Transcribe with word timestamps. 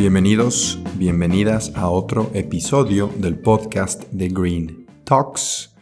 Bienvenidos, 0.00 0.78
bienvenidas 0.94 1.72
a 1.76 1.90
otro 1.90 2.30
episodio 2.32 3.10
del 3.18 3.38
podcast 3.38 4.04
de 4.10 4.30
Green 4.30 4.86
Talks. 5.04 5.74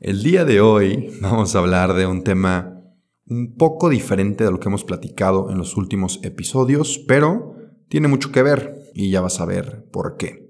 El 0.00 0.22
día 0.22 0.46
de 0.46 0.62
hoy 0.62 1.10
vamos 1.20 1.54
a 1.54 1.58
hablar 1.58 1.92
de 1.92 2.06
un 2.06 2.24
tema 2.24 2.80
un 3.26 3.54
poco 3.54 3.90
diferente 3.90 4.44
de 4.44 4.50
lo 4.50 4.58
que 4.58 4.70
hemos 4.70 4.84
platicado 4.84 5.50
en 5.50 5.58
los 5.58 5.76
últimos 5.76 6.20
episodios, 6.22 7.04
pero 7.06 7.54
tiene 7.88 8.08
mucho 8.08 8.32
que 8.32 8.42
ver 8.42 8.76
y 8.94 9.10
ya 9.10 9.20
vas 9.20 9.38
a 9.42 9.44
ver 9.44 9.90
por 9.92 10.16
qué. 10.16 10.48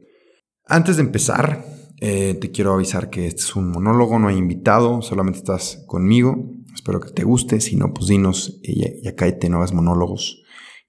Antes 0.65 0.95
de 0.95 1.03
empezar, 1.03 1.65
eh, 2.01 2.39
te 2.41 2.53
quiero 2.53 2.75
avisar 2.75 3.11
que 3.11 3.27
este 3.27 3.43
es 3.43 3.57
un 3.57 3.73
monólogo, 3.73 4.21
no 4.21 4.29
hay 4.29 4.37
invitado, 4.37 5.03
solamente 5.03 5.41
estás 5.41 5.83
conmigo. 5.89 6.49
Espero 6.73 7.01
que 7.01 7.11
te 7.11 7.25
guste, 7.25 7.61
si 7.61 7.75
no, 7.75 7.93
pues 7.93 8.07
dinos 8.07 8.61
y, 8.63 8.85
y 9.03 9.09
acá 9.09 9.37
te 9.37 9.49
no 9.49 9.57
hagas 9.57 9.73
monólogos 9.73 10.44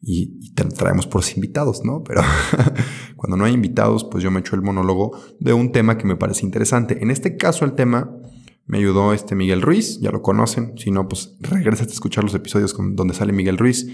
y, 0.08 0.54
traemos 0.78 1.08
por 1.08 1.24
invitados, 1.36 1.84
¿no? 1.84 2.04
Pero 2.04 2.22
cuando 3.16 3.38
no 3.38 3.46
hay 3.46 3.54
invitados, 3.54 4.04
pues 4.04 4.24
yo 4.24 4.30
me 4.30 4.40
echo 4.40 4.56
el 4.56 4.62
monólogo 4.62 5.18
de 5.40 5.54
un 5.54 5.72
tema 5.72 5.98
que 5.98 6.06
me 6.06 6.16
parece 6.16 6.46
interesante. 6.46 7.02
En 7.02 7.10
este 7.10 7.38
caso, 7.38 7.66
el 7.66 7.74
tema 7.74 8.16
me 8.68 8.78
ayudó 8.78 9.14
este 9.14 9.36
Miguel 9.36 9.64
Ruiz, 9.64 10.00
ya 10.00 10.12
lo 10.12 10.22
conocen. 10.22 10.78
Si 10.78 10.92
no, 10.92 11.08
pues 11.08 11.36
regresa 11.40 11.84
a 11.84 11.88
escuchar 11.88 12.24
los 12.24 12.36
episodios 12.36 12.76
donde 12.78 13.16
sale 13.16 13.34
Miguel 13.34 13.58
Ruiz. 13.58 13.88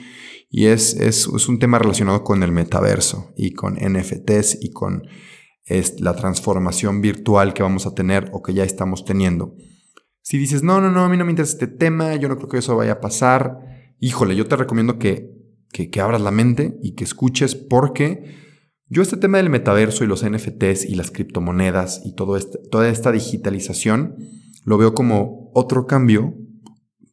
Y 0.49 0.65
es, 0.65 0.95
es, 0.95 1.29
es, 1.33 1.47
un 1.47 1.59
tema 1.59 1.79
relacionado 1.79 2.25
con 2.25 2.43
el 2.43 2.51
metaverso 2.51 3.31
y 3.37 3.53
con 3.53 3.75
NFTs 3.75 4.57
y 4.61 4.71
con 4.71 5.03
es, 5.63 6.01
la 6.01 6.13
transformación 6.13 6.99
virtual 6.99 7.53
que 7.53 7.63
vamos 7.63 7.85
a 7.85 7.95
tener 7.95 8.29
o 8.33 8.41
que 8.41 8.53
ya 8.53 8.65
estamos 8.65 9.05
teniendo. 9.05 9.55
Si 10.21 10.37
dices, 10.37 10.61
no, 10.61 10.81
no, 10.81 10.91
no, 10.91 11.05
a 11.05 11.09
mí 11.09 11.15
no 11.15 11.23
me 11.23 11.31
interesa 11.31 11.53
este 11.53 11.67
tema, 11.67 12.15
yo 12.15 12.27
no 12.27 12.35
creo 12.35 12.49
que 12.49 12.57
eso 12.57 12.75
vaya 12.75 12.93
a 12.93 12.99
pasar, 12.99 13.59
híjole, 14.01 14.35
yo 14.35 14.45
te 14.45 14.57
recomiendo 14.57 14.99
que 14.99 15.40
que, 15.71 15.89
abras 16.01 16.21
la 16.21 16.31
mente 16.31 16.77
y 16.81 16.93
que 16.93 17.03
escuches 17.03 17.55
porque 17.55 18.35
yo 18.87 19.01
este 19.01 19.17
tema 19.17 19.37
del 19.37 19.49
metaverso 19.49 20.03
y 20.03 20.07
los 20.07 20.23
NFTs 20.23 20.85
y 20.85 20.95
las 20.95 21.11
criptomonedas 21.11 22.01
y 22.05 22.13
todo 22.15 22.35
este, 22.37 22.59
toda 22.69 22.89
esta 22.89 23.11
digitalización 23.11 24.17
lo 24.65 24.77
veo 24.77 24.93
como 24.93 25.49
otro 25.53 25.87
cambio 25.87 26.35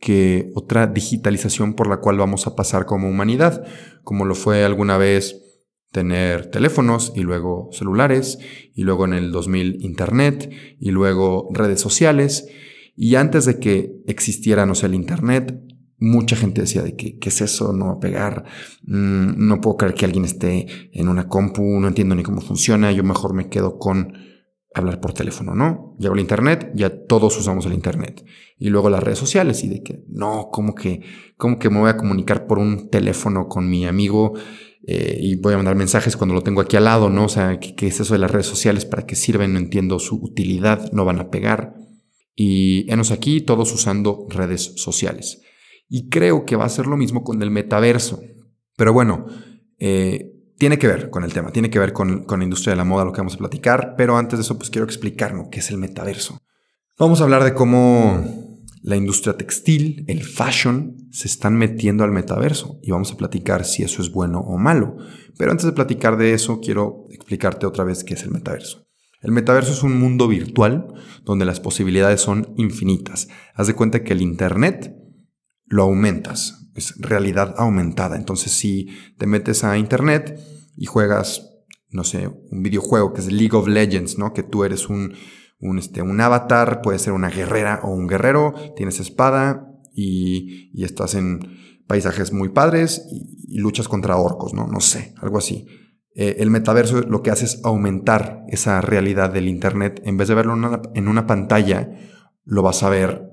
que 0.01 0.51
otra 0.55 0.87
digitalización 0.87 1.75
por 1.75 1.89
la 1.89 1.99
cual 1.99 2.19
vamos 2.19 2.47
a 2.47 2.55
pasar 2.55 2.87
como 2.87 3.09
humanidad, 3.09 3.65
como 4.03 4.25
lo 4.25 4.35
fue 4.35 4.65
alguna 4.65 4.97
vez 4.97 5.49
tener 5.91 6.51
teléfonos 6.51 7.13
y 7.17 7.21
luego 7.21 7.71
celulares 7.73 8.39
y 8.75 8.83
luego 8.83 9.07
en 9.07 9.15
el 9.15 9.33
2000 9.33 9.79
internet 9.81 10.51
y 10.79 10.91
luego 10.91 11.49
redes 11.53 11.81
sociales. 11.81 12.47
Y 12.95 13.15
antes 13.15 13.45
de 13.45 13.59
que 13.59 13.93
existiera 14.07 14.65
el 14.65 14.95
internet 14.95 15.68
mucha 15.99 16.37
gente 16.37 16.61
decía 16.61 16.83
de 16.83 16.97
que 16.97 17.19
qué 17.19 17.29
es 17.29 17.41
eso, 17.41 17.73
no 17.73 17.87
va 17.87 17.93
a 17.93 18.01
pegar, 18.01 18.45
mm, 18.83 19.47
no 19.47 19.61
puedo 19.61 19.77
creer 19.77 19.95
que 19.95 20.05
alguien 20.05 20.25
esté 20.25 20.67
en 20.93 21.09
una 21.09 21.29
compu, 21.29 21.81
no 21.81 21.89
entiendo 21.89 22.15
ni 22.15 22.23
cómo 22.23 22.41
funciona, 22.41 22.93
yo 22.93 23.03
mejor 23.05 23.35
me 23.35 23.49
quedo 23.49 23.79
con 23.79 24.13
hablar 24.75 25.01
por 25.01 25.13
teléfono, 25.13 25.55
¿no? 25.55 25.97
Llegó 25.99 26.15
el 26.15 26.21
internet, 26.21 26.71
ya 26.75 27.07
todos 27.07 27.37
usamos 27.39 27.67
el 27.67 27.73
internet. 27.73 28.25
Y 28.59 28.69
luego 28.69 28.91
las 28.91 29.03
redes 29.03 29.19
sociales 29.19 29.65
y 29.65 29.69
de 29.69 29.83
que 29.83 30.05
no, 30.09 30.49
¿cómo 30.53 30.75
que, 30.75 31.01
cómo 31.37 31.59
que 31.59 31.71
me 31.71 31.81
voy 31.81 31.91
a 31.91 31.97
comunicar 31.97 32.47
por 32.47 32.59
un 32.59 32.89
teléfono 32.91 33.49
con 33.49 33.69
mi 33.69 33.87
amigo 33.87 34.35
eh, 34.87 35.19
y 35.21 35.37
voy 35.37 35.55
a 35.55 35.57
mandar 35.57 35.75
mensajes 35.75 36.17
cuando 36.17 36.35
lo 36.35 36.43
tengo 36.43 36.61
aquí 36.61 36.77
al 36.77 36.85
lado, 36.85 37.11
¿no? 37.11 37.25
O 37.25 37.29
sea, 37.29 37.59
¿qué, 37.59 37.75
¿qué, 37.75 37.89
es 37.89 38.01
eso 38.01 38.15
de 38.15 38.21
las 38.21 38.31
redes 38.31 38.47
sociales? 38.47 38.85
¿Para 38.85 39.07
qué 39.07 39.17
sirven? 39.17 39.53
No 39.53 39.59
entiendo 39.59 39.99
su 39.99 40.17
utilidad, 40.17 40.93
no 40.93 41.05
van 41.05 41.19
a 41.19 41.31
pegar. 41.31 41.75
Y 42.35 42.91
enos 42.91 43.11
aquí 43.11 43.41
todos 43.41 43.73
usando 43.73 44.27
redes 44.29 44.75
sociales. 44.77 45.43
Y 45.89 46.09
creo 46.09 46.45
que 46.45 46.57
va 46.57 46.65
a 46.65 46.69
ser 46.69 46.87
lo 46.87 46.97
mismo 46.97 47.25
con 47.25 47.43
el 47.43 47.51
metaverso. 47.51 48.21
Pero 48.77 48.93
bueno, 48.93 49.27
eh, 49.79 50.33
tiene 50.59 50.79
que 50.79 50.87
ver 50.87 51.11
con 51.11 51.25
el 51.25 51.33
tema, 51.33 51.51
tiene 51.51 51.71
que 51.71 51.79
ver 51.79 51.93
con, 51.93 52.25
con, 52.25 52.41
la 52.41 52.45
industria 52.45 52.73
de 52.73 52.77
la 52.77 52.85
moda, 52.85 53.05
lo 53.05 53.13
que 53.13 53.21
vamos 53.21 53.35
a 53.35 53.39
platicar. 53.39 53.95
Pero 53.97 54.17
antes 54.17 54.39
de 54.39 54.43
eso, 54.43 54.59
pues 54.59 54.71
quiero 54.71 54.85
explicarnos 54.85 55.49
qué 55.51 55.61
es 55.61 55.71
el 55.71 55.79
metaverso. 55.79 56.41
Vamos 56.99 57.21
a 57.21 57.25
hablar 57.25 57.45
de 57.45 57.55
cómo 57.55 58.59
la 58.83 58.97
industria 58.97 59.37
textil, 59.37 60.05
el 60.09 60.23
fashion, 60.23 60.97
se 61.11 61.29
están 61.29 61.57
metiendo 61.57 62.05
al 62.05 62.11
metaverso 62.11 62.79
y 62.83 62.91
vamos 62.91 63.13
a 63.13 63.17
platicar 63.17 63.65
si 63.65 63.83
eso 63.83 64.03
es 64.03 64.11
bueno 64.11 64.41
o 64.41 64.57
malo. 64.59 64.97
Pero 65.37 65.51
antes 65.51 65.67
de 65.67 65.73
platicar 65.73 66.17
de 66.17 66.33
eso, 66.33 66.61
quiero 66.61 67.07
explicarte 67.11 67.67
otra 67.67 67.85
vez 67.85 68.05
qué 68.05 68.15
es 68.15 68.23
el 68.23 68.31
metaverso. 68.31 68.87
El 69.21 69.33
metaverso 69.33 69.73
es 69.73 69.83
un 69.83 69.99
mundo 69.99 70.29
virtual 70.29 70.87
donde 71.25 71.45
las 71.45 71.61
posibilidades 71.61 72.21
son 72.21 72.55
infinitas. 72.57 73.29
Haz 73.55 73.67
de 73.67 73.75
cuenta 73.75 74.05
que 74.05 74.13
el 74.13 74.23
Internet 74.23 74.95
lo 75.69 75.85
aumentas. 75.85 76.71
Es 76.75 76.95
realidad 76.99 77.55
aumentada. 77.59 78.17
Entonces, 78.17 78.53
si 78.53 78.89
te 79.19 79.27
metes 79.27 79.65
a 79.65 79.79
internet 79.79 80.39
y 80.77 80.87
juegas, 80.87 81.51
no 81.91 82.05
sé, 82.05 82.29
un 82.29 82.63
videojuego 82.63 83.13
que 83.13 83.21
es 83.21 83.33
League 83.33 83.57
of 83.57 83.69
Legends, 83.69 84.19
¿no? 84.19 84.33
Que 84.33 84.43
tú 84.43 84.65
eres 84.65 84.89
un, 84.89 85.15
un, 85.61 85.79
este, 85.79 86.03
un 86.03 86.21
avatar, 86.21 86.81
puede 86.83 86.99
ser 86.99 87.13
una 87.13 87.31
guerrera 87.31 87.81
o 87.83 87.91
un 87.91 88.07
guerrero, 88.07 88.55
tienes 88.77 89.01
espada 89.01 89.67
y, 89.93 90.71
y 90.73 90.85
estás 90.85 91.15
en 91.15 91.41
paisajes 91.89 92.33
muy 92.33 92.51
padres 92.51 93.07
y, 93.11 93.59
luchas 93.59 93.89
contra 93.89 94.19
orcos, 94.19 94.53
¿no? 94.53 94.67
No 94.67 94.79
sé, 94.79 95.15
algo 95.17 95.39
así. 95.39 95.67
Eh, 96.15 96.37
el 96.39 96.51
metaverso 96.51 97.01
lo 97.01 97.23
que 97.23 97.31
hace 97.31 97.47
es 97.47 97.61
aumentar 97.65 98.45
esa 98.49 98.81
realidad 98.83 99.33
del 99.33 99.49
Internet. 99.49 100.03
En 100.05 100.19
vez 100.19 100.29
de 100.29 100.35
verlo 100.35 100.53
en 100.53 100.65
una, 100.65 100.83
en 100.95 101.09
una 101.09 101.27
pantalla, 101.27 101.91
lo 102.45 102.63
vas 102.63 102.83
a 102.83 102.91
ver 102.91 103.28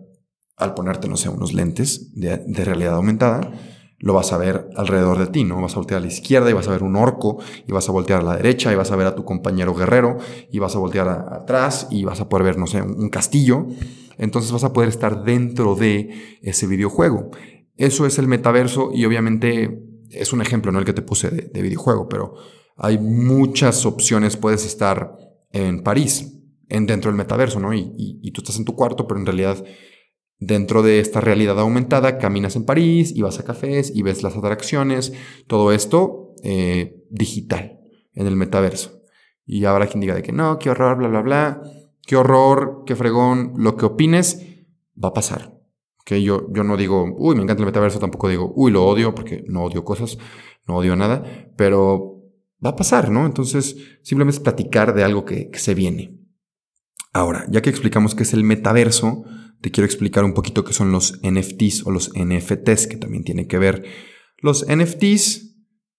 al 0.57 0.73
ponerte, 0.73 1.07
no 1.07 1.17
sé, 1.17 1.29
unos 1.29 1.53
lentes 1.53 2.11
de, 2.13 2.38
realidad 2.63 2.95
aumentada, 2.95 3.51
lo 3.99 4.13
vas 4.13 4.31
a 4.33 4.38
ver 4.38 4.69
alrededor 4.75 5.17
de 5.19 5.27
ti, 5.27 5.43
¿no? 5.43 5.61
Vas 5.61 5.73
a 5.73 5.77
voltear 5.77 5.99
a 5.99 6.01
la 6.01 6.11
izquierda 6.11 6.49
y 6.49 6.53
vas 6.53 6.67
a 6.67 6.71
ver 6.71 6.83
un 6.83 6.95
orco, 6.95 7.39
y 7.67 7.71
vas 7.71 7.89
a 7.89 7.91
voltear 7.91 8.21
a 8.21 8.23
la 8.23 8.35
derecha 8.38 8.71
y 8.71 8.75
vas 8.75 8.91
a 8.91 8.95
ver 8.95 9.07
a 9.07 9.15
tu 9.15 9.25
compañero 9.25 9.73
guerrero, 9.73 10.17
y 10.51 10.59
vas 10.59 10.75
a 10.75 10.79
voltear 10.79 11.09
atrás 11.09 11.88
y 11.89 12.03
vas 12.03 12.21
a 12.21 12.29
poder 12.29 12.45
ver, 12.45 12.57
no 12.57 12.67
sé, 12.67 12.81
un, 12.81 13.09
castillo. 13.09 13.67
Entonces 14.17 14.51
vas 14.51 14.63
a 14.63 14.71
poder 14.71 14.89
estar 14.89 15.23
dentro 15.23 15.75
de 15.75 16.39
ese 16.41 16.67
videojuego. 16.67 17.31
Eso 17.75 18.05
es 18.05 18.17
el 18.17 18.27
metaverso 18.27 18.91
y 18.94 19.05
obviamente 19.05 19.81
es 20.11 20.31
un 20.31 20.41
ejemplo, 20.41 20.71
no 20.71 20.79
el 20.79 20.85
que 20.85 20.94
te 20.94 21.01
puse 21.01 21.29
de, 21.29 21.61
videojuego, 21.61 22.07
pero 22.07 22.35
hay 22.77 22.97
muchas 22.97 23.85
opciones. 23.85 24.38
Puedes 24.38 24.65
estar 24.65 25.17
en 25.51 25.83
París, 25.83 26.38
en, 26.69 26.85
dentro 26.85 27.11
del 27.11 27.17
metaverso, 27.17 27.59
¿no? 27.59 27.73
Y, 27.73 27.91
y 27.97 28.31
tú 28.31 28.41
estás 28.41 28.57
en 28.57 28.63
tu 28.63 28.75
cuarto, 28.75 29.05
pero 29.05 29.19
en 29.19 29.25
realidad 29.25 29.61
Dentro 30.40 30.84
de 30.84 31.00
esta 31.00 31.22
realidad 31.22 31.59
aumentada, 31.59 32.18
caminas 32.18 32.56
en 32.56 32.66
París 32.66 33.13
y 33.16 33.22
vas 33.22 33.40
a 33.40 33.46
cafés 33.46 33.91
y 33.96 34.01
ves 34.01 34.22
las 34.22 34.35
atracciones, 34.35 35.13
todo 35.47 35.72
esto 35.72 36.34
eh, 36.44 37.03
digital, 37.09 37.79
en 38.13 38.28
el 38.28 38.35
metaverso. 38.35 39.01
Y 39.45 39.63
habrá 39.66 39.88
quien 39.88 40.01
diga 40.01 40.16
de 40.16 40.24
que 40.24 40.34
no, 40.34 40.59
qué 40.59 40.69
horror, 40.69 40.97
bla, 40.97 41.07
bla, 41.07 41.22
bla, 41.22 41.62
qué 42.06 42.16
horror, 42.16 42.84
qué 42.85 42.95
fregón, 42.95 43.53
lo 43.57 43.78
que 43.78 43.85
opines 43.85 44.41
va 45.01 45.09
a 45.09 45.13
pasar. 45.13 45.53
que 46.06 46.22
Yo, 46.22 46.51
yo 46.51 46.63
no 46.63 46.75
digo, 46.75 47.06
uy, 47.18 47.36
me 47.36 47.44
encanta 47.44 47.62
el 47.62 47.68
metaverso, 47.68 48.00
tampoco 48.00 48.27
digo, 48.27 48.51
uy, 48.56 48.71
lo 48.71 48.86
odio, 48.86 49.15
porque 49.15 49.44
no 49.48 49.63
odio 49.63 49.86
cosas, 49.86 50.18
no 50.68 50.75
odio 50.75 50.95
nada, 50.95 51.24
pero 51.56 52.21
va 52.63 52.71
a 52.71 52.75
pasar, 52.75 53.09
¿no? 53.09 53.25
Entonces, 53.25 53.77
simplemente 54.01 54.38
es 54.38 54.44
platicar 54.44 54.94
de 54.94 55.04
algo 55.04 55.24
que, 55.24 55.50
que 55.50 55.59
se 55.59 55.74
viene. 55.74 56.19
Ahora, 57.13 57.45
ya 57.50 57.62
que 57.62 57.69
explicamos 57.69 58.13
qué 58.13 58.24
es 58.24 58.33
el 58.33 58.44
metaverso, 58.44 59.24
te 59.65 59.71
quiero 59.71 59.85
explicar 59.85 60.23
un 60.23 60.35
poquito 60.35 60.63
qué 60.63 60.73
son 60.73 60.91
los 60.91 61.19
NFTs 61.23 61.88
o 61.88 61.91
los 61.91 62.12
NFTs, 62.13 62.85
que 62.85 62.97
también 62.97 63.23
tiene 63.23 63.47
que 63.47 63.57
ver. 63.57 63.83
Los 64.38 64.63
NFTs 64.69 65.56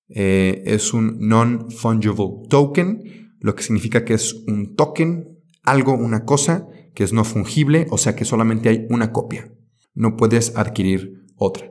eh, 0.08 0.62
es 0.66 0.94
un 0.94 1.18
non-fungible 1.18 2.46
token, 2.48 3.34
lo 3.40 3.56
que 3.56 3.64
significa 3.64 4.04
que 4.04 4.14
es 4.14 4.34
un 4.46 4.76
token, 4.76 5.40
algo, 5.64 5.94
una 5.94 6.24
cosa 6.24 6.68
que 6.94 7.02
es 7.02 7.12
no 7.12 7.24
fungible, 7.24 7.88
o 7.90 7.98
sea 7.98 8.14
que 8.14 8.24
solamente 8.24 8.68
hay 8.68 8.86
una 8.88 9.10
copia. 9.10 9.52
No 9.94 10.14
puedes 10.14 10.56
adquirir 10.56 11.24
otra. 11.34 11.68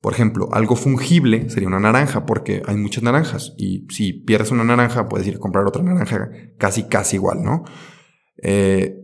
Por 0.00 0.14
ejemplo, 0.14 0.48
algo 0.50 0.76
fungible 0.76 1.50
sería 1.50 1.68
una 1.68 1.78
naranja, 1.78 2.24
porque 2.24 2.62
hay 2.64 2.76
muchas 2.78 3.02
naranjas. 3.02 3.52
Y 3.58 3.86
si 3.90 4.14
pierdes 4.14 4.50
una 4.50 4.64
naranja, 4.64 5.10
puedes 5.10 5.26
ir 5.26 5.34
a 5.34 5.40
comprar 5.40 5.66
otra 5.66 5.82
naranja 5.82 6.30
casi, 6.56 6.84
casi 6.84 7.16
igual, 7.16 7.42
¿no? 7.42 7.64
Eh, 8.42 9.03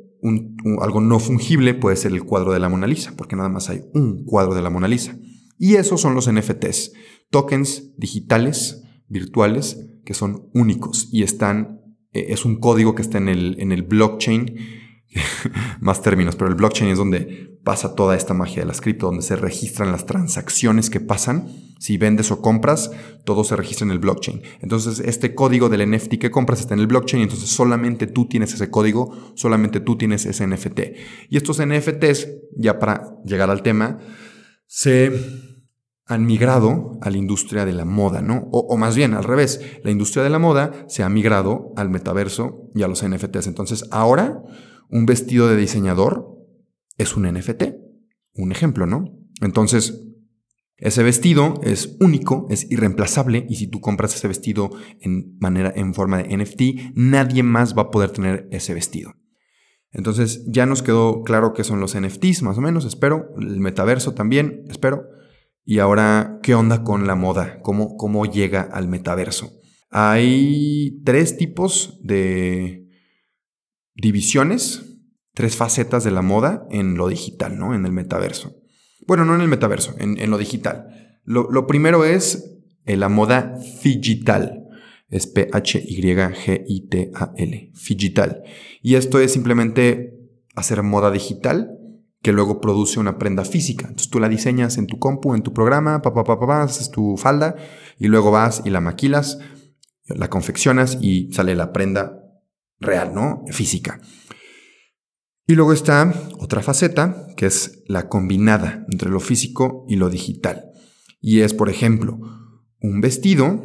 algo 0.80 1.00
no 1.00 1.18
fungible 1.18 1.74
puede 1.74 1.96
ser 1.96 2.12
el 2.12 2.24
cuadro 2.24 2.52
de 2.52 2.60
la 2.60 2.68
Mona 2.68 2.86
Lisa, 2.86 3.14
porque 3.16 3.36
nada 3.36 3.48
más 3.48 3.70
hay 3.70 3.82
un 3.94 4.24
cuadro 4.24 4.54
de 4.54 4.62
la 4.62 4.70
Mona 4.70 4.88
Lisa. 4.88 5.16
Y 5.58 5.74
esos 5.74 6.00
son 6.00 6.14
los 6.14 6.30
NFTs, 6.30 6.92
tokens 7.30 7.94
digitales 7.96 8.82
virtuales 9.08 9.86
que 10.04 10.14
son 10.14 10.48
únicos 10.54 11.08
y 11.12 11.22
están, 11.22 11.82
eh, 12.12 12.26
es 12.30 12.44
un 12.44 12.58
código 12.58 12.94
que 12.94 13.02
está 13.02 13.18
en 13.18 13.28
el, 13.28 13.56
en 13.60 13.72
el 13.72 13.82
blockchain 13.82 14.56
más 15.80 16.02
términos, 16.02 16.36
pero 16.36 16.48
el 16.48 16.56
blockchain 16.56 16.90
es 16.90 16.98
donde 16.98 17.58
pasa 17.64 17.94
toda 17.94 18.16
esta 18.16 18.34
magia 18.34 18.62
de 18.62 18.66
las 18.66 18.80
cripto, 18.80 19.06
donde 19.06 19.22
se 19.22 19.36
registran 19.36 19.92
las 19.92 20.06
transacciones 20.06 20.88
que 20.90 21.00
pasan. 21.00 21.48
Si 21.80 21.96
vendes 21.96 22.30
o 22.30 22.42
compras, 22.42 22.90
todo 23.24 23.42
se 23.42 23.56
registra 23.56 23.86
en 23.86 23.90
el 23.90 23.98
blockchain. 23.98 24.42
Entonces, 24.60 25.00
este 25.00 25.34
código 25.34 25.70
del 25.70 25.90
NFT 25.90 26.18
que 26.18 26.30
compras 26.30 26.60
está 26.60 26.74
en 26.74 26.80
el 26.80 26.86
blockchain, 26.86 27.22
entonces 27.22 27.48
solamente 27.48 28.06
tú 28.06 28.28
tienes 28.28 28.52
ese 28.52 28.68
código, 28.68 29.32
solamente 29.34 29.80
tú 29.80 29.96
tienes 29.96 30.26
ese 30.26 30.46
NFT. 30.46 30.80
Y 31.30 31.38
estos 31.38 31.58
NFTs, 31.64 32.28
ya 32.54 32.78
para 32.78 33.16
llegar 33.24 33.48
al 33.48 33.62
tema, 33.62 33.98
se 34.66 35.10
han 36.04 36.26
migrado 36.26 36.98
a 37.00 37.08
la 37.08 37.16
industria 37.16 37.64
de 37.64 37.72
la 37.72 37.86
moda, 37.86 38.20
¿no? 38.20 38.48
O, 38.52 38.60
o, 38.60 38.76
más 38.76 38.94
bien, 38.94 39.14
al 39.14 39.24
revés, 39.24 39.62
la 39.82 39.90
industria 39.90 40.22
de 40.22 40.28
la 40.28 40.38
moda 40.38 40.84
se 40.86 41.02
ha 41.02 41.08
migrado 41.08 41.72
al 41.76 41.88
metaverso 41.88 42.68
y 42.74 42.82
a 42.82 42.88
los 42.88 43.02
NFTs. 43.02 43.46
Entonces, 43.46 43.86
ahora 43.90 44.42
un 44.90 45.06
vestido 45.06 45.48
de 45.48 45.56
diseñador 45.56 46.26
es 46.98 47.16
un 47.16 47.32
NFT, 47.32 47.62
un 48.34 48.52
ejemplo, 48.52 48.84
¿no? 48.84 49.06
Entonces, 49.40 50.09
ese 50.80 51.02
vestido 51.02 51.60
es 51.62 51.96
único, 52.00 52.46
es 52.48 52.70
irreemplazable 52.70 53.46
y 53.48 53.56
si 53.56 53.66
tú 53.66 53.80
compras 53.80 54.14
ese 54.14 54.28
vestido 54.28 54.70
en 55.00 55.36
manera 55.38 55.72
en 55.76 55.92
forma 55.92 56.22
de 56.22 56.36
NFT, 56.36 56.94
nadie 56.94 57.42
más 57.42 57.76
va 57.76 57.82
a 57.82 57.90
poder 57.90 58.10
tener 58.10 58.48
ese 58.50 58.72
vestido. 58.72 59.14
Entonces, 59.92 60.44
ya 60.46 60.66
nos 60.66 60.82
quedó 60.82 61.22
claro 61.22 61.52
qué 61.52 61.64
son 61.64 61.80
los 61.80 61.98
NFTs, 61.98 62.42
más 62.42 62.56
o 62.56 62.60
menos, 62.60 62.84
espero, 62.86 63.26
el 63.38 63.60
metaverso 63.60 64.14
también, 64.14 64.64
espero. 64.70 65.02
Y 65.64 65.80
ahora, 65.80 66.38
¿qué 66.42 66.54
onda 66.54 66.82
con 66.82 67.06
la 67.06 67.14
moda? 67.14 67.60
¿Cómo, 67.62 67.96
cómo 67.96 68.24
llega 68.24 68.62
al 68.62 68.88
metaverso? 68.88 69.52
Hay 69.90 71.02
tres 71.04 71.36
tipos 71.36 71.98
de 72.02 72.88
divisiones, 73.94 74.96
tres 75.34 75.56
facetas 75.56 76.04
de 76.04 76.12
la 76.12 76.22
moda 76.22 76.66
en 76.70 76.94
lo 76.94 77.08
digital, 77.08 77.58
¿no? 77.58 77.74
En 77.74 77.84
el 77.84 77.92
metaverso. 77.92 78.59
Bueno, 79.06 79.24
no 79.24 79.34
en 79.34 79.40
el 79.40 79.48
metaverso, 79.48 79.94
en, 79.98 80.30
lo 80.30 80.38
digital. 80.38 81.18
Lo, 81.24 81.66
primero 81.66 82.04
es 82.04 82.58
eh, 82.84 82.96
la 82.96 83.08
moda 83.08 83.54
digital. 83.82 84.66
Es 85.08 85.26
P-H-Y-G-I-T-A-L. 85.26 86.12
Digital. 87.88 88.42
Y 88.82 88.94
esto 88.94 89.18
es 89.18 89.32
simplemente 89.32 90.16
hacer 90.54 90.82
moda 90.82 91.10
digital 91.10 91.76
que 92.22 92.32
luego 92.32 92.60
produce 92.60 93.00
una 93.00 93.18
prenda 93.18 93.44
física. 93.44 93.86
Entonces 93.88 94.10
tú 94.10 94.20
la 94.20 94.28
diseñas 94.28 94.76
en 94.78 94.86
tu 94.86 94.98
compu, 94.98 95.34
en 95.34 95.42
tu 95.42 95.52
programa, 95.52 96.02
papá, 96.02 96.24
pa, 96.24 96.62
haces 96.62 96.90
tu 96.90 97.16
falda 97.16 97.56
y 97.98 98.08
luego 98.08 98.30
vas 98.30 98.62
y 98.64 98.70
la 98.70 98.80
maquilas, 98.80 99.38
la 100.06 100.28
confeccionas 100.28 100.98
y 101.00 101.32
sale 101.32 101.54
la 101.54 101.72
prenda 101.72 102.20
real, 102.78 103.14
¿no? 103.14 103.44
Física. 103.50 104.00
Y 105.50 105.56
luego 105.56 105.72
está 105.72 106.14
otra 106.38 106.62
faceta, 106.62 107.26
que 107.36 107.46
es 107.46 107.82
la 107.88 108.08
combinada 108.08 108.86
entre 108.88 109.10
lo 109.10 109.18
físico 109.18 109.84
y 109.88 109.96
lo 109.96 110.08
digital. 110.08 110.66
Y 111.20 111.40
es, 111.40 111.54
por 111.54 111.68
ejemplo, 111.68 112.20
un 112.80 113.00
vestido. 113.00 113.60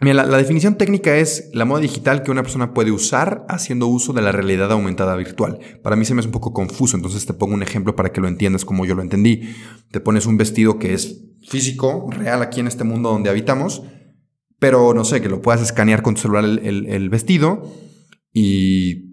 Mira, 0.00 0.26
la, 0.26 0.36
definición 0.36 0.76
técnica 0.76 1.16
es 1.18 1.50
la 1.52 1.66
moda 1.66 1.82
digital 1.82 2.24
que 2.24 2.32
una 2.32 2.42
persona 2.42 2.74
puede 2.74 2.90
usar 2.90 3.46
haciendo 3.48 3.86
uso 3.86 4.12
de 4.12 4.22
la 4.22 4.32
realidad 4.32 4.72
aumentada 4.72 5.14
virtual. 5.14 5.60
Para 5.84 5.94
mí 5.94 6.04
se 6.04 6.14
me 6.14 6.20
es 6.20 6.26
un 6.26 6.32
poco 6.32 6.52
confuso, 6.52 6.96
entonces 6.96 7.26
te 7.26 7.32
pongo 7.32 7.54
un 7.54 7.62
ejemplo 7.62 7.94
para 7.94 8.10
que 8.10 8.20
lo 8.20 8.26
entiendas 8.26 8.64
como 8.64 8.84
yo 8.84 8.96
lo 8.96 9.02
entendí. 9.02 9.54
Te 9.92 10.00
pones 10.00 10.26
un 10.26 10.36
vestido 10.36 10.80
que 10.80 10.94
es 10.94 11.22
físico, 11.48 12.08
real 12.10 12.42
aquí 12.42 12.58
en 12.58 12.66
este 12.66 12.82
mundo 12.82 13.10
donde 13.10 13.30
habitamos, 13.30 13.84
pero 14.58 14.94
no 14.94 15.04
sé, 15.04 15.20
que 15.20 15.28
lo 15.28 15.42
puedas 15.42 15.62
escanear 15.62 16.02
con 16.02 16.16
tu 16.16 16.22
celular 16.22 16.44
el 16.44 17.08
vestido 17.08 17.72
y 18.32 19.11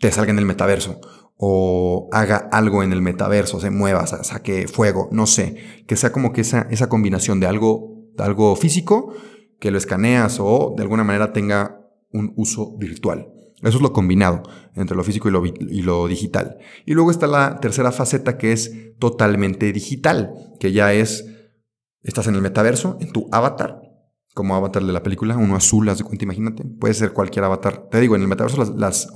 te 0.00 0.10
salga 0.10 0.32
en 0.32 0.38
el 0.38 0.46
metaverso 0.46 1.00
o 1.36 2.08
haga 2.12 2.48
algo 2.50 2.82
en 2.82 2.92
el 2.92 3.02
metaverso, 3.02 3.60
se 3.60 3.70
mueva, 3.70 4.06
saque 4.06 4.68
fuego, 4.68 5.08
no 5.12 5.26
sé, 5.26 5.84
que 5.86 5.96
sea 5.96 6.10
como 6.10 6.32
que 6.32 6.40
esa, 6.40 6.66
esa 6.70 6.88
combinación 6.88 7.40
de 7.40 7.46
algo, 7.46 8.10
algo 8.18 8.56
físico 8.56 9.12
que 9.60 9.70
lo 9.70 9.78
escaneas 9.78 10.38
o 10.40 10.74
de 10.76 10.82
alguna 10.82 11.04
manera 11.04 11.32
tenga 11.32 11.80
un 12.12 12.32
uso 12.36 12.76
virtual. 12.78 13.32
Eso 13.62 13.78
es 13.78 13.82
lo 13.82 13.92
combinado 13.92 14.42
entre 14.74 14.96
lo 14.96 15.02
físico 15.02 15.28
y 15.28 15.32
lo, 15.32 15.44
y 15.44 15.82
lo, 15.82 16.06
digital. 16.08 16.58
Y 16.84 16.92
luego 16.92 17.10
está 17.10 17.26
la 17.26 17.58
tercera 17.58 17.90
faceta 17.90 18.36
que 18.36 18.52
es 18.52 18.94
totalmente 18.98 19.72
digital, 19.72 20.34
que 20.60 20.72
ya 20.72 20.92
es, 20.92 21.24
estás 22.02 22.26
en 22.26 22.34
el 22.34 22.42
metaverso, 22.42 22.98
en 23.00 23.12
tu 23.12 23.28
avatar, 23.32 23.80
como 24.34 24.54
avatar 24.54 24.84
de 24.84 24.92
la 24.92 25.02
película, 25.02 25.38
uno 25.38 25.56
azul, 25.56 25.88
haz 25.88 25.98
de 25.98 26.04
cuenta, 26.04 26.24
imagínate. 26.24 26.64
Puede 26.64 26.92
ser 26.92 27.12
cualquier 27.12 27.46
avatar. 27.46 27.88
Te 27.90 27.98
digo, 28.00 28.14
en 28.14 28.22
el 28.22 28.28
metaverso 28.28 28.58
las, 28.58 28.68
las, 28.70 29.08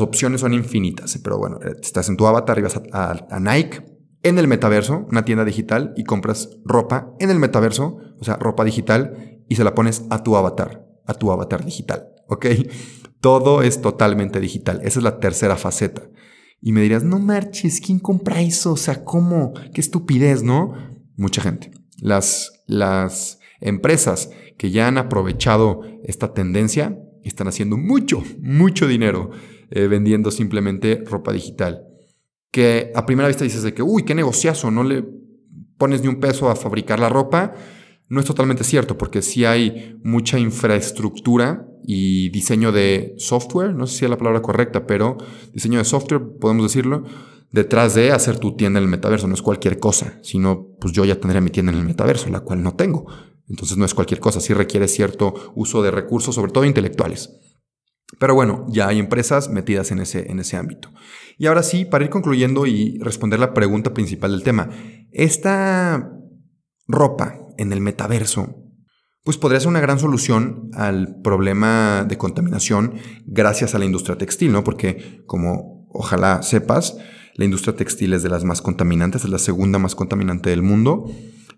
opciones 0.00 0.40
son 0.40 0.54
infinitas, 0.54 1.18
pero 1.22 1.38
bueno, 1.38 1.58
eh, 1.62 1.74
estás 1.82 2.08
en 2.08 2.16
tu 2.16 2.26
avatar 2.26 2.58
y 2.58 2.62
vas 2.62 2.80
a, 2.92 3.40
Nike 3.40 3.82
en 4.22 4.38
el 4.38 4.48
metaverso, 4.48 5.06
una 5.10 5.24
tienda 5.24 5.44
digital, 5.44 5.94
y 5.96 6.04
compras 6.04 6.50
ropa 6.64 7.14
en 7.20 7.30
el 7.30 7.38
metaverso, 7.38 7.98
o 8.18 8.24
sea, 8.24 8.36
ropa 8.36 8.64
digital, 8.64 9.42
y 9.48 9.56
se 9.56 9.64
la 9.64 9.74
pones 9.74 10.04
a 10.10 10.22
tu 10.22 10.36
avatar, 10.36 10.86
a 11.06 11.14
tu 11.14 11.30
avatar 11.30 11.64
digital, 11.64 12.08
¿ok? 12.28 12.46
Todo 13.20 13.62
es 13.62 13.80
totalmente 13.80 14.38
digital. 14.38 14.80
Esa 14.84 15.00
es 15.00 15.02
la 15.02 15.18
tercera 15.18 15.56
faceta. 15.56 16.02
Y 16.60 16.72
me 16.72 16.82
dirás, 16.82 17.02
no 17.02 17.18
marches, 17.18 17.80
¿quién 17.80 17.98
compra 17.98 18.40
eso? 18.40 18.72
O 18.72 18.76
sea, 18.76 19.04
¿cómo? 19.04 19.54
Qué 19.74 19.80
estupidez, 19.80 20.44
¿no? 20.44 20.74
Mucha 21.16 21.42
gente. 21.42 21.72
Las, 22.00 22.62
las 22.66 23.38
Empresas 23.60 24.30
que 24.56 24.70
ya 24.70 24.86
han 24.86 24.98
aprovechado 24.98 25.82
esta 26.04 26.32
tendencia 26.32 26.98
están 27.24 27.48
haciendo 27.48 27.76
mucho, 27.76 28.22
mucho 28.40 28.86
dinero 28.86 29.30
eh, 29.70 29.86
vendiendo 29.86 30.30
simplemente 30.30 31.02
ropa 31.06 31.32
digital. 31.32 31.84
Que 32.50 32.92
a 32.94 33.06
primera 33.06 33.28
vista 33.28 33.44
dices 33.44 33.62
de 33.62 33.74
que, 33.74 33.82
uy, 33.82 34.04
qué 34.04 34.14
negociazo, 34.14 34.70
no 34.70 34.82
le 34.82 35.04
pones 35.76 36.02
ni 36.02 36.08
un 36.08 36.20
peso 36.20 36.50
a 36.50 36.56
fabricar 36.56 36.98
la 36.98 37.08
ropa. 37.08 37.54
No 38.08 38.20
es 38.20 38.26
totalmente 38.26 38.64
cierto, 38.64 38.96
porque 38.96 39.20
sí 39.20 39.44
hay 39.44 39.98
mucha 40.02 40.38
infraestructura 40.38 41.66
y 41.84 42.30
diseño 42.30 42.72
de 42.72 43.14
software, 43.18 43.74
no 43.74 43.86
sé 43.86 43.98
si 43.98 44.04
es 44.04 44.10
la 44.10 44.18
palabra 44.18 44.42
correcta, 44.42 44.86
pero 44.86 45.18
diseño 45.52 45.78
de 45.78 45.84
software, 45.84 46.22
podemos 46.40 46.64
decirlo, 46.64 47.04
detrás 47.52 47.94
de 47.94 48.12
hacer 48.12 48.38
tu 48.38 48.56
tienda 48.56 48.78
en 48.78 48.84
el 48.84 48.90
metaverso. 48.90 49.28
No 49.28 49.34
es 49.34 49.42
cualquier 49.42 49.78
cosa, 49.78 50.18
sino 50.22 50.68
pues 50.80 50.92
yo 50.92 51.04
ya 51.04 51.20
tendría 51.20 51.40
mi 51.40 51.50
tienda 51.50 51.72
en 51.72 51.78
el 51.78 51.84
metaverso, 51.84 52.28
la 52.30 52.40
cual 52.40 52.62
no 52.62 52.74
tengo. 52.74 53.06
Entonces 53.48 53.76
no 53.78 53.84
es 53.84 53.94
cualquier 53.94 54.20
cosa, 54.20 54.40
sí 54.40 54.52
requiere 54.52 54.88
cierto 54.88 55.34
uso 55.54 55.82
de 55.82 55.90
recursos, 55.90 56.34
sobre 56.34 56.52
todo 56.52 56.64
intelectuales. 56.64 57.38
Pero 58.18 58.34
bueno, 58.34 58.66
ya 58.68 58.88
hay 58.88 58.98
empresas 58.98 59.48
metidas 59.48 59.90
en 59.92 60.00
ese, 60.00 60.30
en 60.30 60.40
ese 60.40 60.56
ámbito. 60.56 60.90
Y 61.36 61.46
ahora 61.46 61.62
sí, 61.62 61.84
para 61.84 62.04
ir 62.04 62.10
concluyendo 62.10 62.66
y 62.66 62.98
responder 62.98 63.38
la 63.38 63.54
pregunta 63.54 63.94
principal 63.94 64.32
del 64.32 64.42
tema, 64.42 64.70
esta 65.12 66.12
ropa 66.88 67.38
en 67.56 67.72
el 67.72 67.80
metaverso, 67.80 68.56
pues 69.22 69.36
podría 69.36 69.60
ser 69.60 69.68
una 69.68 69.80
gran 69.80 69.98
solución 69.98 70.70
al 70.72 71.20
problema 71.22 72.04
de 72.08 72.16
contaminación 72.16 72.94
gracias 73.26 73.74
a 73.74 73.78
la 73.78 73.84
industria 73.84 74.16
textil, 74.16 74.52
¿no? 74.52 74.64
Porque 74.64 75.22
como 75.26 75.86
ojalá 75.90 76.42
sepas, 76.42 76.96
la 77.34 77.44
industria 77.44 77.76
textil 77.76 78.14
es 78.14 78.22
de 78.22 78.30
las 78.30 78.44
más 78.44 78.62
contaminantes, 78.62 79.24
es 79.24 79.30
la 79.30 79.38
segunda 79.38 79.78
más 79.78 79.94
contaminante 79.94 80.50
del 80.50 80.62
mundo. 80.62 81.06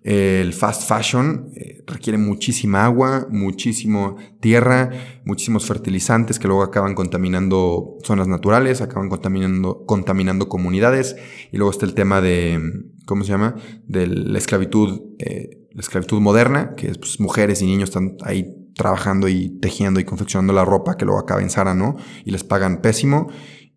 El 0.02 0.54
fast 0.54 0.88
fashion 0.88 1.50
eh, 1.54 1.84
requiere 1.86 2.16
muchísima 2.16 2.86
agua, 2.86 3.26
muchísimo 3.30 4.16
tierra, 4.40 4.90
muchísimos 5.24 5.66
fertilizantes 5.66 6.38
que 6.38 6.48
luego 6.48 6.62
acaban 6.62 6.94
contaminando 6.94 7.98
zonas 8.02 8.26
naturales, 8.26 8.80
acaban 8.80 9.10
contaminando, 9.10 9.84
contaminando 9.84 10.48
comunidades. 10.48 11.16
Y 11.52 11.58
luego 11.58 11.70
está 11.70 11.84
el 11.84 11.92
tema 11.92 12.22
de, 12.22 12.60
¿cómo 13.04 13.24
se 13.24 13.32
llama? 13.32 13.56
De 13.86 14.06
la 14.06 14.38
esclavitud, 14.38 15.02
eh, 15.18 15.68
la 15.72 15.80
esclavitud 15.80 16.20
moderna, 16.20 16.74
que 16.76 16.88
es 16.88 16.96
pues, 16.96 17.20
mujeres 17.20 17.60
y 17.60 17.66
niños 17.66 17.90
están 17.90 18.16
ahí 18.22 18.56
trabajando 18.74 19.28
y 19.28 19.58
tejiendo 19.60 20.00
y 20.00 20.04
confeccionando 20.04 20.54
la 20.54 20.64
ropa 20.64 20.96
que 20.96 21.04
luego 21.04 21.20
acaba 21.20 21.42
en 21.42 21.50
Sara, 21.50 21.74
¿no? 21.74 21.96
Y 22.24 22.30
les 22.30 22.44
pagan 22.44 22.80
pésimo 22.80 23.28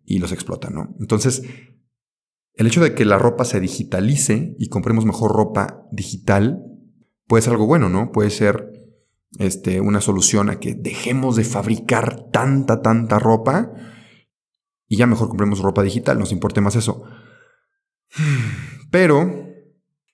y 0.06 0.20
los 0.20 0.32
explotan, 0.32 0.74
¿no? 0.74 0.94
Entonces, 1.00 1.42
el 2.54 2.66
hecho 2.68 2.82
de 2.82 2.94
que 2.94 3.04
la 3.04 3.18
ropa 3.18 3.44
se 3.44 3.60
digitalice 3.60 4.54
y 4.58 4.68
compremos 4.68 5.04
mejor 5.04 5.32
ropa 5.32 5.86
digital 5.90 6.62
puede 7.26 7.42
ser 7.42 7.52
algo 7.52 7.66
bueno, 7.66 7.88
¿no? 7.88 8.12
Puede 8.12 8.30
ser 8.30 8.70
este, 9.38 9.80
una 9.80 10.00
solución 10.00 10.50
a 10.50 10.60
que 10.60 10.74
dejemos 10.74 11.34
de 11.34 11.44
fabricar 11.44 12.30
tanta, 12.30 12.80
tanta 12.80 13.18
ropa 13.18 13.72
y 14.86 14.96
ya 14.96 15.06
mejor 15.06 15.28
compremos 15.28 15.60
ropa 15.60 15.82
digital, 15.82 16.18
nos 16.18 16.30
importe 16.30 16.60
más 16.60 16.76
eso. 16.76 17.02
Pero 18.92 19.48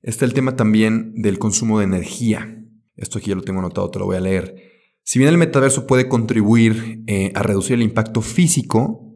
está 0.00 0.25
el 0.25 0.32
tema 0.32 0.56
también 0.56 1.12
del 1.16 1.38
consumo 1.38 1.78
de 1.78 1.85
energía. 1.85 2.56
Esto 2.97 3.18
aquí 3.18 3.28
ya 3.28 3.37
lo 3.37 3.42
tengo 3.42 3.59
anotado, 3.59 3.90
te 3.90 3.99
lo 3.99 4.06
voy 4.06 4.16
a 4.16 4.20
leer. 4.20 4.54
Si 5.02 5.18
bien 5.18 5.28
el 5.28 5.38
metaverso 5.38 5.87
puede 5.87 6.09
contribuir 6.09 7.02
eh, 7.06 7.32
a 7.35 7.42
reducir 7.42 7.75
el 7.75 7.82
impacto 7.82 8.23
físico, 8.23 9.12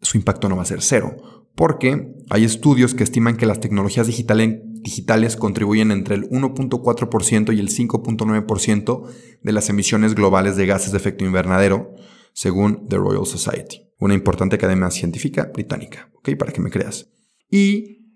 su 0.00 0.16
impacto 0.16 0.48
no 0.48 0.56
va 0.56 0.62
a 0.62 0.66
ser 0.66 0.82
cero 0.82 1.16
porque 1.60 2.14
hay 2.30 2.44
estudios 2.44 2.94
que 2.94 3.04
estiman 3.04 3.36
que 3.36 3.44
las 3.44 3.60
tecnologías 3.60 4.06
digitales, 4.06 5.36
contribuyen 5.36 5.90
entre 5.90 6.14
el 6.14 6.22
1.4% 6.30 7.54
y 7.54 7.60
el 7.60 7.68
5.9% 7.68 9.06
de 9.42 9.52
las 9.52 9.68
emisiones 9.68 10.14
globales 10.14 10.56
de 10.56 10.64
gases 10.64 10.92
de 10.92 10.96
efecto 10.96 11.26
invernadero, 11.26 11.92
según 12.32 12.88
The 12.88 12.96
Royal 12.96 13.26
Society, 13.26 13.92
una 13.98 14.14
importante 14.14 14.56
academia 14.56 14.90
científica 14.90 15.50
británica. 15.52 16.10
Para 16.38 16.50
que 16.50 16.62
me 16.62 16.70
creas. 16.70 17.10
Y 17.50 18.06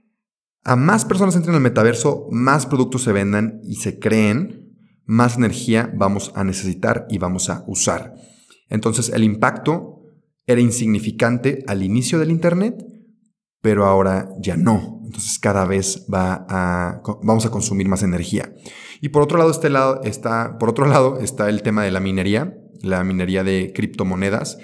a 0.62 0.74
más 0.74 1.04
personas 1.04 1.36
entren 1.36 1.54
al 1.54 1.60
metaverso, 1.60 2.28
más 2.30 2.64
productos 2.64 3.02
se 3.02 3.12
vendan 3.12 3.60
y 3.62 3.74
se 3.74 3.98
creen, 3.98 4.74
más 5.04 5.36
energía 5.36 5.92
vamos 5.94 6.32
a 6.34 6.44
necesitar 6.44 7.06
y 7.10 7.18
vamos 7.18 7.50
a 7.50 7.62
usar. 7.66 8.14
Entonces 8.70 9.10
el 9.10 9.22
impacto 9.22 10.00
era 10.46 10.62
insignificante 10.62 11.62
al 11.66 11.82
inicio 11.82 12.18
del 12.18 12.30
Internet, 12.30 12.82
pero 13.64 13.86
ahora 13.86 14.28
ya 14.38 14.58
no. 14.58 15.00
Entonces 15.06 15.38
cada 15.38 15.64
vez 15.64 16.04
va 16.12 16.44
a, 16.50 17.00
vamos 17.22 17.46
a 17.46 17.50
consumir 17.50 17.88
más 17.88 18.02
energía. 18.02 18.52
Y 19.00 19.08
por 19.08 19.22
otro 19.22 19.38
lado, 19.38 19.50
este 19.50 19.70
lado 19.70 20.02
está, 20.04 20.58
por 20.58 20.68
otro 20.68 20.86
lado 20.86 21.18
está 21.18 21.48
el 21.48 21.62
tema 21.62 21.82
de 21.82 21.90
la 21.90 22.00
minería, 22.00 22.58
la 22.82 23.02
minería 23.04 23.42
de 23.42 23.72
criptomonedas, 23.74 24.58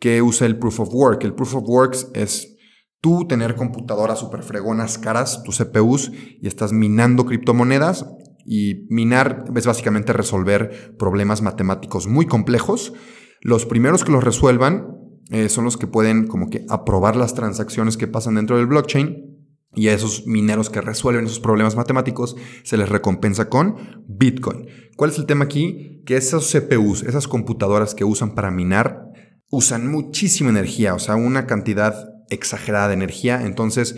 que 0.00 0.20
usa 0.20 0.48
el 0.48 0.58
Proof 0.58 0.80
of 0.80 0.88
Work. 0.92 1.22
El 1.22 1.34
Proof 1.34 1.54
of 1.54 1.62
Work 1.68 1.96
es 2.14 2.56
tú 3.00 3.28
tener 3.28 3.54
computadoras 3.54 4.18
super 4.18 4.42
fregonas 4.42 4.98
caras, 4.98 5.44
tus 5.44 5.58
CPUs, 5.58 6.10
y 6.40 6.48
estás 6.48 6.72
minando 6.72 7.26
criptomonedas. 7.26 8.04
Y 8.44 8.88
minar 8.88 9.44
es 9.54 9.64
básicamente 9.64 10.12
resolver 10.12 10.96
problemas 10.98 11.40
matemáticos 11.40 12.08
muy 12.08 12.26
complejos. 12.26 12.94
Los 13.42 13.64
primeros 13.64 14.02
que 14.02 14.10
los 14.10 14.24
resuelvan 14.24 14.88
eh, 15.30 15.48
son 15.48 15.64
los 15.64 15.76
que 15.76 15.86
pueden 15.86 16.26
como 16.26 16.50
que 16.50 16.64
aprobar 16.68 17.16
las 17.16 17.34
transacciones 17.34 17.96
que 17.96 18.08
pasan 18.08 18.34
dentro 18.34 18.56
del 18.56 18.66
blockchain 18.66 19.30
y 19.74 19.88
a 19.88 19.94
esos 19.94 20.26
mineros 20.26 20.70
que 20.70 20.80
resuelven 20.80 21.26
esos 21.26 21.40
problemas 21.40 21.76
matemáticos 21.76 22.36
se 22.64 22.76
les 22.76 22.88
recompensa 22.88 23.48
con 23.48 24.04
Bitcoin. 24.08 24.66
¿Cuál 24.96 25.10
es 25.10 25.18
el 25.18 25.26
tema 25.26 25.44
aquí? 25.44 26.02
Que 26.04 26.16
esos 26.16 26.50
CPUs, 26.50 27.04
esas 27.04 27.28
computadoras 27.28 27.94
que 27.94 28.04
usan 28.04 28.34
para 28.34 28.50
minar, 28.50 29.04
usan 29.48 29.90
muchísima 29.90 30.50
energía, 30.50 30.94
o 30.94 30.98
sea, 30.98 31.14
una 31.14 31.46
cantidad 31.46 32.08
exagerada 32.30 32.88
de 32.88 32.94
energía. 32.94 33.42
Entonces, 33.46 33.96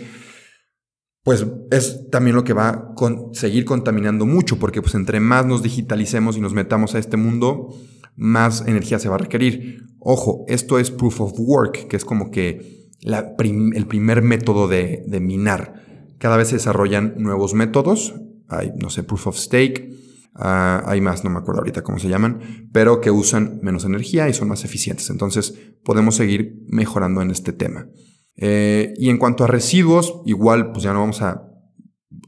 pues 1.23 1.47
es 1.71 2.09
también 2.11 2.35
lo 2.35 2.43
que 2.43 2.53
va 2.53 2.69
a 2.69 2.95
seguir 3.31 3.65
contaminando 3.65 4.25
mucho, 4.25 4.59
porque 4.59 4.81
pues 4.81 4.93
entre 4.93 5.19
más 5.19 5.45
nos 5.45 5.63
digitalicemos 5.63 6.37
y 6.37 6.41
nos 6.41 6.53
metamos 6.53 6.93
a 6.93 6.99
este 6.99 7.17
mundo, 7.17 7.69
más 8.15 8.61
energía 8.67 8.99
se 8.99 9.09
va 9.09 9.15
a 9.15 9.19
requerir. 9.19 9.82
Ojo, 10.05 10.43
esto 10.47 10.79
es 10.79 10.91
proof 10.91 11.21
of 11.21 11.33
work, 11.37 11.87
que 11.87 11.95
es 11.95 12.03
como 12.03 12.29
que 12.29 12.89
el 13.01 13.87
primer 13.87 14.21
método 14.21 14.67
de, 14.67 15.03
minar. 15.21 15.81
Cada 16.17 16.37
vez 16.37 16.49
se 16.49 16.55
desarrollan 16.55 17.15
nuevos 17.17 17.53
métodos. 17.53 18.15
Hay, 18.49 18.71
no 18.77 18.89
sé, 18.89 19.03
proof 19.03 19.27
of 19.27 19.37
stake. 19.37 19.89
Ah, 20.35 20.83
hay 20.87 20.99
más, 20.99 21.23
no 21.23 21.29
me 21.29 21.39
acuerdo 21.39 21.61
ahorita 21.61 21.83
cómo 21.83 21.99
se 21.99 22.09
llaman, 22.09 22.69
pero 22.73 23.01
que 23.01 23.11
usan 23.11 23.59
menos 23.61 23.85
energía 23.85 24.27
y 24.27 24.33
son 24.33 24.49
más 24.49 24.65
eficientes. 24.65 25.09
Entonces 25.09 25.53
podemos 25.83 26.15
seguir 26.15 26.63
mejorando 26.67 27.21
en 27.21 27.31
este 27.31 27.53
tema. 27.53 27.87
Eh, 28.35 28.93
y 28.97 29.09
en 29.09 29.17
cuanto 29.17 29.43
a 29.43 29.47
residuos, 29.47 30.21
igual 30.25 30.71
pues 30.71 30.83
ya 30.83 30.91
no 30.91 31.01
vamos 31.01 31.21
a, 31.21 31.49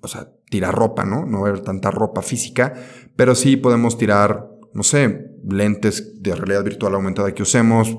o 0.01 0.07
sea, 0.07 0.29
tirar 0.49 0.75
ropa, 0.75 1.03
¿no? 1.03 1.25
No 1.25 1.41
va 1.41 1.47
a 1.47 1.49
haber 1.49 1.63
tanta 1.63 1.89
ropa 1.89 2.21
física, 2.21 2.73
pero 3.15 3.33
sí 3.33 3.57
podemos 3.57 3.97
tirar, 3.97 4.47
no 4.73 4.83
sé, 4.83 5.34
lentes 5.47 6.21
de 6.21 6.35
realidad 6.35 6.63
virtual 6.63 6.95
aumentada 6.95 7.33
que 7.33 7.43
usemos, 7.43 7.97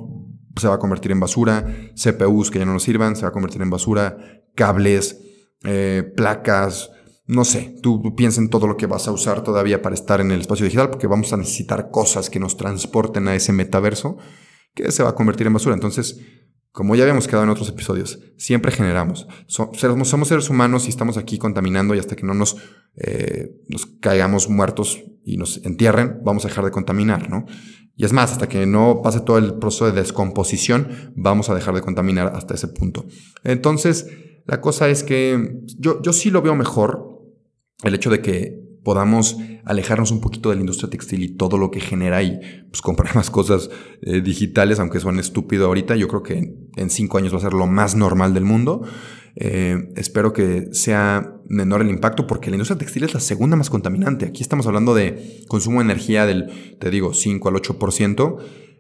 se 0.56 0.68
va 0.68 0.74
a 0.74 0.78
convertir 0.78 1.12
en 1.12 1.20
basura, 1.20 1.90
CPUs 1.94 2.50
que 2.50 2.58
ya 2.58 2.64
no 2.64 2.72
nos 2.72 2.82
sirvan, 2.82 3.16
se 3.16 3.22
va 3.22 3.28
a 3.28 3.32
convertir 3.32 3.62
en 3.62 3.70
basura, 3.70 4.16
cables, 4.54 5.20
eh, 5.64 6.02
placas, 6.16 6.90
no 7.26 7.44
sé, 7.44 7.76
tú, 7.82 8.14
piensa 8.14 8.40
en 8.40 8.50
todo 8.50 8.66
lo 8.66 8.76
que 8.76 8.86
vas 8.86 9.08
a 9.08 9.12
usar 9.12 9.42
todavía 9.42 9.82
para 9.82 9.94
estar 9.94 10.20
en 10.20 10.30
el 10.30 10.40
espacio 10.40 10.64
digital, 10.64 10.90
porque 10.90 11.08
vamos 11.08 11.32
a 11.32 11.36
necesitar 11.36 11.90
cosas 11.90 12.30
que 12.30 12.38
nos 12.38 12.56
transporten 12.56 13.26
a 13.28 13.34
ese 13.34 13.52
metaverso 13.52 14.16
que 14.74 14.92
se 14.92 15.02
va 15.02 15.10
a 15.10 15.14
convertir 15.14 15.46
en 15.46 15.54
basura. 15.54 15.74
Entonces, 15.74 16.20
como 16.76 16.94
ya 16.94 17.04
habíamos 17.04 17.26
quedado 17.26 17.44
en 17.44 17.48
otros 17.48 17.70
episodios, 17.70 18.18
siempre 18.36 18.70
generamos. 18.70 19.26
somos, 19.46 20.28
seres 20.28 20.50
humanos 20.50 20.84
y 20.84 20.90
estamos 20.90 21.16
aquí 21.16 21.38
contaminando 21.38 21.94
y 21.94 21.98
hasta 21.98 22.16
que 22.16 22.26
no 22.26 22.34
nos, 22.34 22.58
eh, 22.96 23.62
nos 23.66 23.86
caigamos 23.86 24.50
muertos 24.50 25.02
y 25.24 25.38
nos 25.38 25.64
entierren, 25.64 26.20
vamos 26.22 26.44
a 26.44 26.48
dejar 26.48 26.66
de 26.66 26.70
contaminar, 26.70 27.30
¿no? 27.30 27.46
Y 27.96 28.04
es 28.04 28.12
más, 28.12 28.32
hasta 28.32 28.46
que 28.50 28.66
no 28.66 29.00
pase 29.02 29.20
todo 29.22 29.38
el 29.38 29.54
proceso 29.54 29.86
de 29.86 29.92
descomposición, 29.92 31.14
vamos 31.16 31.48
a 31.48 31.54
dejar 31.54 31.74
de 31.74 31.80
contaminar 31.80 32.32
hasta 32.36 32.52
ese 32.52 32.68
punto. 32.68 33.06
Entonces, 33.42 34.10
la 34.44 34.60
cosa 34.60 34.90
es 34.90 35.02
que 35.02 35.62
yo, 35.78 36.02
yo 36.02 36.12
sí 36.12 36.30
lo 36.30 36.42
veo 36.42 36.54
mejor 36.56 37.22
el 37.84 37.94
hecho 37.94 38.10
de 38.10 38.20
que 38.20 38.65
podamos 38.86 39.36
alejarnos 39.64 40.12
un 40.12 40.20
poquito 40.20 40.50
de 40.50 40.54
la 40.54 40.60
industria 40.60 40.88
textil 40.88 41.24
y 41.24 41.30
todo 41.30 41.58
lo 41.58 41.72
que 41.72 41.80
genera 41.80 42.22
y 42.22 42.38
pues 42.70 42.80
comprar 42.80 43.12
más 43.16 43.30
cosas 43.30 43.68
eh, 44.00 44.20
digitales, 44.20 44.78
aunque 44.78 45.00
suene 45.00 45.22
estúpido 45.22 45.66
ahorita, 45.66 45.96
yo 45.96 46.06
creo 46.06 46.22
que 46.22 46.54
en 46.76 46.90
cinco 46.90 47.18
años 47.18 47.34
va 47.34 47.38
a 47.38 47.40
ser 47.40 47.52
lo 47.52 47.66
más 47.66 47.96
normal 47.96 48.32
del 48.32 48.44
mundo. 48.44 48.82
Eh, 49.34 49.92
espero 49.96 50.32
que 50.32 50.68
sea 50.70 51.34
menor 51.48 51.80
el 51.80 51.90
impacto 51.90 52.28
porque 52.28 52.48
la 52.48 52.54
industria 52.54 52.78
textil 52.78 53.02
es 53.02 53.12
la 53.12 53.18
segunda 53.18 53.56
más 53.56 53.70
contaminante. 53.70 54.24
Aquí 54.24 54.40
estamos 54.40 54.68
hablando 54.68 54.94
de 54.94 55.42
consumo 55.48 55.80
de 55.80 55.86
energía 55.86 56.24
del, 56.24 56.78
te 56.78 56.88
digo, 56.88 57.12
5 57.12 57.48
al 57.48 57.56
8%. 57.56 58.36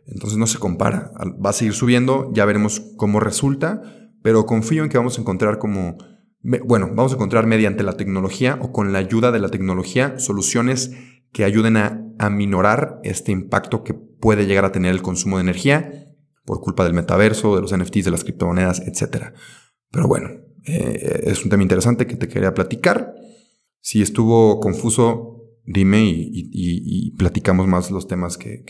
Entonces 0.06 0.38
no 0.38 0.46
se 0.46 0.58
compara. 0.58 1.10
Va 1.44 1.50
a 1.50 1.52
seguir 1.52 1.74
subiendo, 1.74 2.30
ya 2.32 2.44
veremos 2.44 2.80
cómo 2.96 3.18
resulta, 3.18 3.82
pero 4.22 4.46
confío 4.46 4.84
en 4.84 4.88
que 4.88 4.98
vamos 4.98 5.18
a 5.18 5.20
encontrar 5.20 5.58
como 5.58 5.98
bueno, 6.64 6.90
vamos 6.94 7.12
a 7.12 7.16
encontrar 7.16 7.46
mediante 7.46 7.82
la 7.82 7.94
tecnología 7.94 8.58
o 8.60 8.72
con 8.72 8.92
la 8.92 8.98
ayuda 8.98 9.32
de 9.32 9.40
la 9.40 9.48
tecnología 9.48 10.18
soluciones 10.18 10.92
que 11.32 11.44
ayuden 11.44 11.76
a 11.76 12.02
aminorar 12.18 13.00
este 13.02 13.32
impacto 13.32 13.82
que 13.82 13.94
puede 13.94 14.46
llegar 14.46 14.64
a 14.64 14.72
tener 14.72 14.92
el 14.92 15.02
consumo 15.02 15.36
de 15.36 15.42
energía 15.42 16.14
por 16.44 16.60
culpa 16.60 16.84
del 16.84 16.94
metaverso, 16.94 17.56
de 17.56 17.62
los 17.62 17.76
NFTs, 17.76 18.04
de 18.04 18.10
las 18.10 18.22
criptomonedas, 18.22 18.80
etc. 18.80 19.32
Pero 19.90 20.06
bueno, 20.06 20.30
eh, 20.64 21.24
es 21.24 21.42
un 21.42 21.50
tema 21.50 21.62
interesante 21.62 22.06
que 22.06 22.16
te 22.16 22.28
quería 22.28 22.54
platicar. 22.54 23.14
Si 23.80 24.00
estuvo 24.00 24.60
confuso, 24.60 25.36
dime 25.64 26.04
y, 26.06 27.10
platicamos 27.18 27.66
más 27.66 27.90
los 27.90 28.06
temas 28.06 28.38
que, 28.38 28.64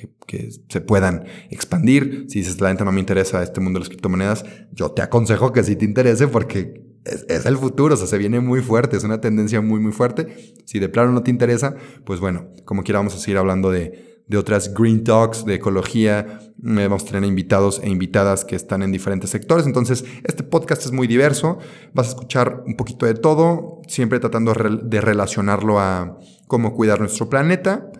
se 0.68 0.80
puedan 0.80 1.24
expandir. 1.50 2.24
Si 2.28 2.40
dices, 2.40 2.60
la 2.60 2.68
gente 2.68 2.84
no 2.84 2.92
me 2.92 3.00
interesa 3.00 3.42
este 3.42 3.60
mundo 3.60 3.78
de 3.78 3.82
las 3.82 3.88
criptomonedas, 3.88 4.44
yo 4.72 4.92
te 4.92 5.02
aconsejo 5.02 5.52
que 5.52 5.62
sí 5.62 5.76
te 5.76 5.84
interese 5.84 6.26
porque 6.28 6.85
es, 7.06 7.46
el 7.46 7.56
futuro, 7.56 7.94
o 7.94 7.96
sea, 7.96 8.06
se 8.06 8.18
viene 8.18 8.40
muy 8.40 8.60
fuerte, 8.60 8.96
es 8.96 9.04
una 9.04 9.20
tendencia 9.20 9.60
muy, 9.60 9.80
muy 9.80 9.92
fuerte. 9.92 10.54
Si 10.64 10.78
de 10.78 10.88
plano 10.88 11.12
no 11.12 11.22
te 11.22 11.30
interesa, 11.30 11.76
pues 12.04 12.20
bueno, 12.20 12.48
como 12.64 12.82
quiera 12.82 12.98
vamos 12.98 13.14
a 13.14 13.18
seguir 13.18 13.38
hablando 13.38 13.70
de, 13.70 14.22
de 14.26 14.36
otras 14.36 14.74
Green 14.74 15.04
Talks, 15.04 15.44
de 15.44 15.54
ecología, 15.54 16.40
eh, 16.40 16.86
vamos 16.88 17.04
a 17.04 17.06
tener 17.06 17.24
invitados 17.24 17.80
e 17.82 17.88
invitadas 17.88 18.44
que 18.44 18.56
están 18.56 18.82
en 18.82 18.90
diferentes 18.90 19.30
sectores. 19.30 19.66
Entonces, 19.66 20.04
este 20.24 20.42
podcast 20.42 20.84
es 20.84 20.92
muy 20.92 21.06
diverso, 21.06 21.58
vas 21.94 22.08
a 22.08 22.10
escuchar 22.10 22.64
un 22.66 22.76
poquito 22.76 23.06
de 23.06 23.14
todo, 23.14 23.80
siempre 23.86 24.18
tratando 24.18 24.52
de 24.54 25.00
relacionarlo 25.00 25.78
a 25.78 26.18
cómo 26.48 26.74
cuidar 26.74 27.00
nuestro 27.00 27.28
planeta. 27.28 27.90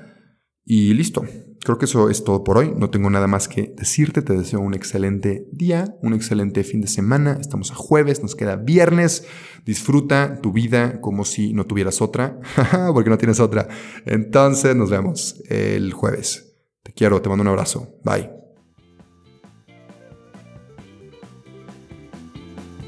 Y 0.65 0.95
listo. 0.95 1.25
Creo 1.67 1.79
que 1.79 1.87
eso 1.87 2.11
es 2.11 2.23
todo 2.23 2.45
por 2.45 2.59
hoy. 2.59 2.73
No 2.77 2.91
tengo 2.91 3.11
nada 3.11 3.27
más 3.27 3.49
que 3.49 3.75
decirte. 3.77 4.23
Te 4.23 4.35
deseo 4.35 4.61
un 4.61 4.73
excelente 4.73 5.49
día, 5.51 5.97
un 6.01 6.15
excelente 6.15 6.63
fin 6.63 6.81
de 6.81 6.87
semana. 6.87 7.39
Estamos 7.41 7.73
a 7.73 7.75
jueves, 7.75 8.23
nos 8.23 8.37
queda 8.37 8.55
viernes. 8.55 9.27
Disfruta 9.65 10.41
tu 10.41 10.53
vida 10.53 11.01
como 11.01 11.25
si 11.25 11.55
no 11.55 11.67
tuvieras 11.67 12.01
otra, 12.01 12.39
porque 12.95 13.11
no 13.11 13.19
tienes 13.19 13.41
otra. 13.41 13.67
Entonces 14.05 14.77
nos 14.77 14.91
vemos 14.91 15.43
el 15.49 15.93
jueves. 15.93 16.57
Te 16.85 16.93
quiero, 16.93 17.21
te 17.21 17.29
mando 17.29 17.43
un 17.43 17.49
abrazo. 17.49 17.99
Bye. 18.05 18.46